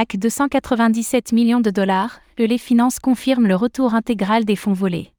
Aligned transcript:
hack 0.00 0.16
de 0.16 0.28
197 0.28 1.32
millions 1.32 1.58
de 1.58 1.70
dollars, 1.70 2.20
les 2.38 2.56
finances 2.56 3.00
confirme 3.00 3.48
le 3.48 3.56
retour 3.56 3.94
intégral 3.94 4.44
des 4.44 4.54
fonds 4.54 4.72
volés. 4.72 5.12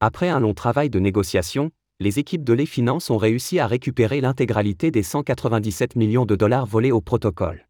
Après 0.00 0.30
un 0.30 0.40
long 0.40 0.54
travail 0.54 0.88
de 0.88 0.98
négociation, 0.98 1.70
les 2.00 2.18
équipes 2.18 2.44
de 2.44 2.54
les 2.54 2.64
finances 2.64 3.10
ont 3.10 3.18
réussi 3.18 3.58
à 3.58 3.66
récupérer 3.66 4.22
l'intégralité 4.22 4.90
des 4.90 5.02
197 5.02 5.96
millions 5.96 6.24
de 6.24 6.34
dollars 6.34 6.64
volés 6.64 6.92
au 6.92 7.02
protocole. 7.02 7.68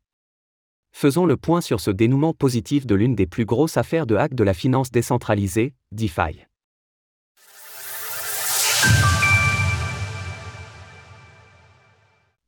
Faisons 0.92 1.27
le 1.27 1.37
point 1.37 1.61
sur 1.61 1.80
ce 1.80 1.90
dénouement 1.90 2.33
positif 2.33 2.87
de 2.87 2.95
l'une 2.95 3.17
des 3.17 3.27
plus 3.27 3.45
grosses 3.45 3.77
affaires 3.77 4.07
de 4.07 4.15
hack 4.15 4.35
de 4.35 4.45
la 4.45 4.55
finance 4.55 4.93
décentralisée, 4.93 5.75
DeFi. 5.91 6.46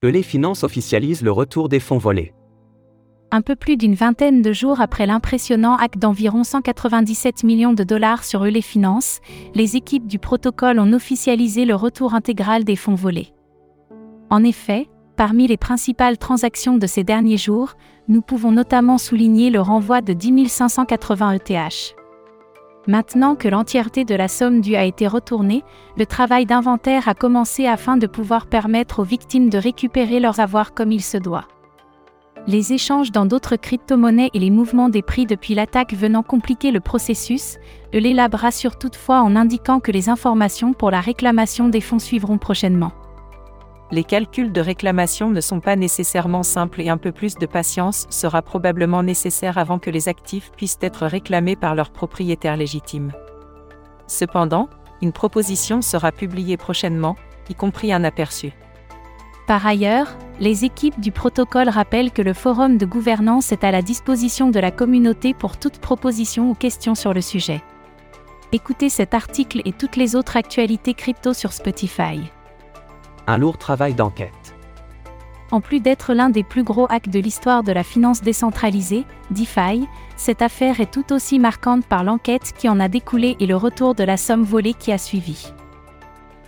Les 0.05 0.23
finances 0.23 0.63
officialise 0.63 1.23
le 1.23 1.33
retour 1.33 1.69
des 1.69 1.81
fonds 1.81 1.99
volés. 1.99 2.33
Un 3.37 3.43
peu 3.43 3.55
plus 3.55 3.77
d'une 3.77 3.95
vingtaine 3.95 4.41
de 4.41 4.51
jours 4.55 4.81
après 4.81 5.05
l'impressionnant 5.05 5.77
hack 5.77 5.99
d'environ 5.99 6.43
197 6.43 7.45
millions 7.45 7.75
de 7.75 7.85
dollars 7.85 8.25
sur 8.25 8.43
les 8.45 8.63
finances, 8.63 9.21
les 9.55 9.77
équipes 9.77 10.07
du 10.07 10.19
protocole 10.19 10.79
ont 10.79 10.95
officialisé 10.95 11.67
le 11.67 11.75
retour 11.75 12.15
intégral 12.15 12.65
des 12.65 12.77
fonds 12.77 12.95
volés. 12.95 13.35
En 14.31 14.43
effet, 14.43 14.89
parmi 15.19 15.47
les 15.47 15.59
principales 15.59 16.17
transactions 16.17 16.79
de 16.79 16.87
ces 16.87 17.05
derniers 17.05 17.37
jours, 17.37 17.75
nous 18.09 18.23
pouvons 18.23 18.53
notamment 18.53 18.97
souligner 18.97 19.51
le 19.51 19.61
renvoi 19.61 20.01
de 20.01 20.15
10 20.15 20.49
580 20.49 21.33
ETH. 21.33 21.95
Maintenant 22.87 23.35
que 23.35 23.49
l'entièreté 23.49 24.07
de 24.07 24.15
la 24.15 24.29
somme 24.29 24.63
due 24.63 24.77
a 24.77 24.87
été 24.87 25.07
retournée, 25.07 25.63
le 25.99 26.07
travail 26.07 26.47
d'inventaire 26.47 27.07
a 27.07 27.13
commencé 27.13 27.67
afin 27.67 27.99
de 27.99 28.07
pouvoir 28.07 28.47
permettre 28.47 29.01
aux 29.01 29.05
victimes 29.05 29.51
de 29.51 29.59
récupérer 29.59 30.21
leurs 30.21 30.41
avoirs 30.41 30.73
comme 30.73 30.91
il 30.91 31.03
se 31.03 31.19
doit. 31.19 31.49
Les 32.49 32.73
échanges 32.73 33.11
dans 33.11 33.27
d'autres 33.27 33.57
crypto-monnaies 33.57 34.31
et 34.33 34.39
les 34.39 34.51
mouvements 34.51 34.89
des 34.89 35.03
prix 35.03 35.27
depuis 35.27 35.57
l'attaque 35.57 35.95
venant 35.95 36.23
compliquer 36.23 36.71
le 36.71 36.79
processus, 36.79 37.59
l'ELAB 37.93 38.37
rassure 38.37 38.79
toutefois 38.79 39.23
en 39.23 39.35
indiquant 39.35 39.81
que 39.81 39.91
les 39.91 40.09
informations 40.09 40.73
pour 40.73 40.93
la 40.93 41.01
réclamation 41.01 41.69
des 41.69 41.81
fonds 41.81 41.99
suivront 41.99 42.39
prochainement. 42.39 42.93
Les 43.91 44.05
calculs 44.05 44.53
de 44.53 44.61
réclamation 44.61 45.31
ne 45.31 45.41
sont 45.41 45.59
pas 45.59 45.75
nécessairement 45.75 46.45
simples 46.45 46.83
et 46.83 46.89
un 46.89 46.99
peu 46.99 47.11
plus 47.11 47.35
de 47.35 47.47
patience 47.47 48.07
sera 48.11 48.43
probablement 48.43 49.03
nécessaire 49.03 49.59
avant 49.59 49.81
que 49.81 49.91
les 49.91 50.09
actifs 50.09 50.53
puissent 50.57 50.79
être 50.81 51.07
réclamés 51.07 51.57
par 51.57 51.75
leurs 51.75 51.91
propriétaires 51.91 52.57
légitimes. 52.57 53.13
Cependant, 54.07 54.69
une 55.03 55.13
proposition 55.13 55.83
sera 55.83 56.13
publiée 56.13 56.57
prochainement, 56.57 57.17
y 57.51 57.55
compris 57.55 57.93
un 57.93 58.05
aperçu. 58.05 58.53
Par 59.47 59.67
ailleurs, 59.67 60.17
les 60.39 60.65
équipes 60.65 61.01
du 61.01 61.13
protocole 61.13 61.69
rappellent 61.69 62.11
que 62.11 62.23
le 62.23 62.35
forum 62.35 62.77
de 62.77 62.87
gouvernance 62.87 63.53
est 63.53 63.65
à 63.65 63.71
la 63.71 63.83
disposition 63.83 64.51
de 64.51 64.61
la 64.61 64.71
communauté 64.71 65.33
pour 65.33 65.57
toute 65.57 65.79
proposition 65.79 66.51
ou 66.51 66.55
question 66.55 66.95
sur 66.95 67.15
le 67.15 67.21
sujet. 67.21 67.63
Écoutez 68.53 68.89
cet 68.89 69.15
article 69.15 69.63
et 69.65 69.73
toutes 69.73 69.97
les 69.97 70.15
autres 70.15 70.37
actualités 70.37 70.95
crypto 70.95 71.33
sur 71.33 71.53
Spotify. 71.53 72.21
Un 73.27 73.39
lourd 73.39 73.59
travail 73.59 73.95
d'enquête. 73.95 74.55
En 75.51 75.61
plus 75.61 75.81
d'être 75.81 76.13
l'un 76.13 76.29
des 76.29 76.43
plus 76.43 76.65
gros 76.65 76.87
hacks 76.91 77.09
de 77.09 77.21
l'histoire 77.21 77.63
de 77.63 77.73
la 77.73 77.85
finance 77.85 78.21
décentralisée, 78.21 79.05
DeFi, 79.31 79.87
cette 80.17 80.43
affaire 80.43 80.81
est 80.81 80.91
tout 80.91 81.13
aussi 81.13 81.39
marquante 81.39 81.87
par 81.87 82.05
l'enquête 82.05 82.53
qui 82.57 82.69
en 82.69 82.81
a 82.81 82.89
découlé 82.89 83.37
et 83.41 83.47
le 83.47 83.57
retour 83.57 83.95
de 83.95 84.05
la 84.05 84.17
somme 84.17 84.43
volée 84.43 84.75
qui 84.75 84.93
a 84.93 84.99
suivi. 84.99 85.53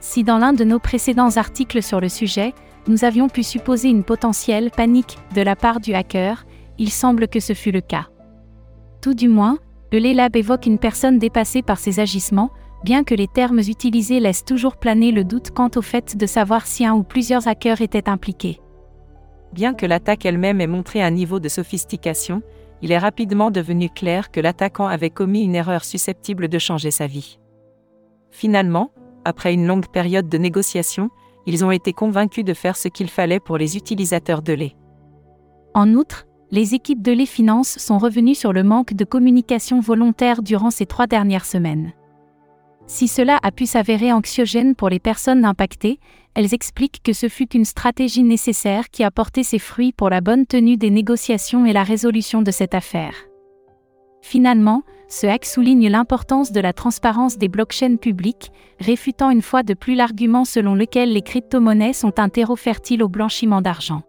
Si 0.01 0.25
dans 0.25 0.39
l'un 0.39 0.53
de 0.53 0.65
nos 0.65 0.79
précédents 0.79 1.37
articles 1.37 1.83
sur 1.83 2.01
le 2.01 2.09
sujet, 2.09 2.55
nous 2.87 3.05
avions 3.05 3.29
pu 3.29 3.43
supposer 3.43 3.89
une 3.89 4.05
potentielle 4.05 4.71
panique 4.71 5.19
de 5.35 5.43
la 5.43 5.57
part 5.57 5.81
du 5.81 5.95
hacker, 5.95 6.47
il 6.79 6.91
semble 6.91 7.29
que 7.29 7.41
ce 7.41 7.53
fut 7.53 7.73
le 7.73 7.81
cas. 7.81 8.09
Tout 9.01 9.15
du 9.15 9.29
moins, 9.29 9.59
Lab 9.93 10.37
évoque 10.37 10.67
une 10.67 10.79
personne 10.79 11.19
dépassée 11.19 11.63
par 11.63 11.79
ses 11.79 12.01
agissements, 12.01 12.51
bien 12.85 13.05
que 13.05 13.15
les 13.15 13.27
termes 13.27 13.59
utilisés 13.59 14.21
laissent 14.21 14.45
toujours 14.45 14.77
planer 14.77 15.13
le 15.13 15.25
doute 15.25 15.51
quant 15.51 15.71
au 15.77 15.83
fait 15.83 16.17
de 16.17 16.27
savoir 16.27 16.67
si 16.67 16.85
un 16.85 16.95
ou 16.95 17.03
plusieurs 17.03 17.49
hackers 17.49 17.81
étaient 17.81 18.09
impliqués. 18.09 18.61
Bien 19.53 19.75
que 19.75 19.87
l'attaque 19.87 20.27
elle-même 20.27 20.61
ait 20.61 20.67
montré 20.67 21.03
un 21.03 21.11
niveau 21.11 21.41
de 21.41 21.49
sophistication, 21.49 22.43
il 22.83 22.93
est 22.93 22.99
rapidement 22.99 23.51
devenu 23.51 23.89
clair 23.89 24.31
que 24.31 24.41
l'attaquant 24.41 24.87
avait 24.87 25.11
commis 25.11 25.43
une 25.43 25.55
erreur 25.55 25.85
susceptible 25.85 26.49
de 26.49 26.59
changer 26.59 26.91
sa 26.91 27.07
vie. 27.07 27.39
Finalement, 28.31 28.93
après 29.25 29.55
une 29.55 29.67
longue 29.67 29.89
période 29.89 30.29
de 30.29 30.39
négociation, 30.39 31.11
ils 31.49 31.65
ont 31.65 31.71
été 31.71 31.95
convaincus 31.95 32.45
de 32.45 32.53
faire 32.53 32.77
ce 32.77 32.89
qu'il 32.89 33.09
fallait 33.09 33.41
pour 33.41 33.57
les 33.57 33.79
utilisateurs 33.79 34.43
de 34.43 34.53
lait. 34.53 34.77
En 35.73 35.95
outre, 35.95 36.27
les 36.51 36.75
équipes 36.75 37.01
de 37.01 37.11
lait 37.11 37.25
Finance 37.25 37.79
sont 37.79 37.97
revenues 37.97 38.35
sur 38.35 38.53
le 38.53 38.63
manque 38.63 38.93
de 38.93 39.07
communication 39.07 39.81
volontaire 39.81 40.43
durant 40.43 40.71
ces 40.71 40.85
trois 40.85 41.07
dernières 41.07 41.47
semaines. 41.47 41.93
Si 42.87 43.09
cela 43.09 43.39
a 43.43 43.51
pu 43.51 43.65
s'avérer 43.65 44.13
anxiogène 44.13 44.75
pour 44.75 44.91
les 44.91 44.99
personnes 44.99 45.47
impactées, 45.47 46.01
elles 46.35 46.53
expliquent 46.53 47.03
que 47.03 47.15
ce 47.15 47.31
fut 47.31 47.55
une 47.55 47.65
stratégie 47.65 48.25
nécessaire 48.25 48.91
qui 48.91 49.03
a 49.03 49.11
porté 49.11 49.43
ses 49.43 49.59
fruits 49.59 49.93
pour 49.93 50.11
la 50.11 50.21
bonne 50.21 50.45
tenue 50.45 50.77
des 50.77 50.91
négociations 50.91 51.65
et 51.65 51.73
la 51.73 51.83
résolution 51.83 52.43
de 52.43 52.51
cette 52.51 52.75
affaire. 52.75 53.15
Finalement, 54.21 54.83
ce 55.09 55.27
hack 55.27 55.45
souligne 55.47 55.89
l'importance 55.89 56.53
de 56.53 56.61
la 56.61 56.73
transparence 56.73 57.39
des 57.39 57.49
blockchains 57.49 57.97
publiques, 57.97 58.53
réfutant 58.79 59.31
une 59.31 59.43
fois 59.43 59.63
de 59.63 59.75
plus 59.75 59.95
l'argument 59.95 60.45
selon 60.45 60.75
lequel 60.75 61.13
les 61.13 61.23
crypto-monnaies 61.23 61.95
sont 61.95 62.21
un 62.21 62.29
terreau 62.29 62.57
fertile 62.57 63.03
au 63.03 63.09
blanchiment 63.09 63.63
d'argent. 63.63 64.03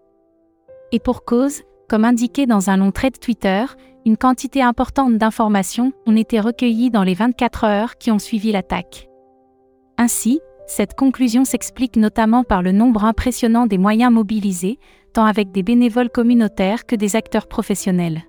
Et 0.92 1.00
pour 1.00 1.24
cause, 1.24 1.62
comme 1.88 2.06
indiqué 2.06 2.46
dans 2.46 2.70
un 2.70 2.78
long 2.78 2.92
trait 2.92 3.12
de 3.12 3.18
Twitter, 3.18 3.64
une 4.06 4.18
quantité 4.18 4.62
importante 4.62 5.18
d'informations 5.18 5.94
ont 6.06 6.16
été 6.16 6.40
recueillies 6.40 6.92
dans 6.92 7.04
les 7.04 7.14
24 7.14 7.64
heures 7.64 7.98
qui 7.98 8.12
ont 8.12 8.20
suivi 8.20 8.52
l'attaque. 8.52 9.08
Ainsi, 9.98 10.40
cette 10.68 10.94
conclusion 10.94 11.46
s'explique 11.46 11.96
notamment 11.96 12.44
par 12.44 12.62
le 12.62 12.72
nombre 12.72 13.06
impressionnant 13.06 13.66
des 13.66 13.78
moyens 13.78 14.14
mobilisés, 14.14 14.80
tant 15.14 15.26
avec 15.26 15.52
des 15.52 15.64
bénévoles 15.64 16.12
communautaires 16.12 16.86
que 16.86 16.96
des 16.96 17.16
acteurs 17.16 17.48
professionnels. 17.48 18.29